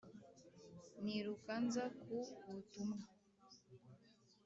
[1.03, 2.13] niruka nza ku
[2.49, 2.99] butumwa